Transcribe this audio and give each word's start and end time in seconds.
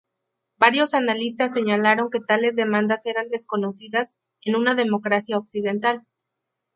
Varios 0.57 0.95
analistas 0.95 1.53
señalaron 1.53 2.09
que 2.09 2.17
tales 2.19 2.55
demandas 2.55 3.05
eran 3.05 3.29
desconocidas 3.29 4.17
en 4.43 4.55
una 4.55 4.73
democracia 4.73 5.37
occidental. 5.37 6.07